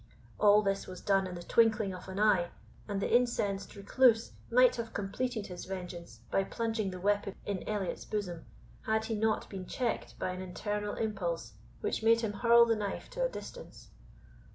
All 0.39 0.63
this 0.63 0.87
was 0.87 0.99
done 0.99 1.27
in 1.27 1.35
the 1.35 1.43
twinkling 1.43 1.93
of 1.93 2.07
an 2.07 2.19
eye, 2.19 2.49
and 2.87 2.99
the 2.99 3.15
incensed 3.15 3.75
Recluse 3.75 4.31
might 4.49 4.75
have 4.77 4.95
completed 4.95 5.45
his 5.45 5.65
vengeance 5.65 6.21
by 6.31 6.43
plunging 6.43 6.89
the 6.89 6.99
weapon 6.99 7.35
in 7.45 7.61
Elliot's 7.69 8.05
bosom, 8.05 8.47
had 8.87 9.05
he 9.05 9.13
not 9.15 9.47
been 9.47 9.67
checked 9.67 10.17
by 10.17 10.31
an 10.31 10.41
internal 10.41 10.95
impulse 10.95 11.53
which 11.81 12.01
made 12.01 12.21
him 12.21 12.33
hurl 12.33 12.65
the 12.65 12.75
knife 12.75 13.11
to 13.11 13.23
a 13.23 13.29
distance. 13.29 13.89